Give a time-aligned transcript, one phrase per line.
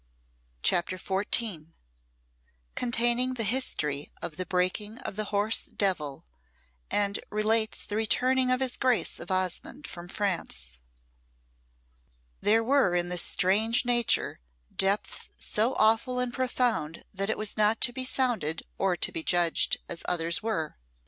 [0.63, 1.73] CHAPTER XIV
[2.73, 6.25] Containing the history of the breaking of the horse Devil,
[6.89, 10.81] and relates the returning of his Grace of Osmonde from France
[12.39, 14.39] There were in this strange nature,
[14.75, 19.21] depths so awful and profound that it was not to be sounded or to be
[19.21, 20.77] judged as others were.